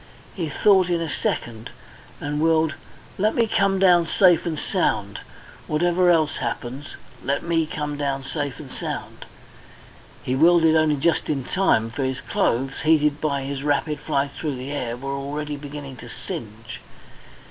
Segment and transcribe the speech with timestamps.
[0.33, 1.69] He thought in a second,
[2.19, 2.73] and willed.
[3.19, 5.19] "Let me come down safe and sound.
[5.67, 9.25] Whatever else happens, let me down safe and sound."
[10.23, 14.31] He willed it only just in time, for his clothes, heated by his rapid flight
[14.31, 16.79] through the air, were already beginning to singe.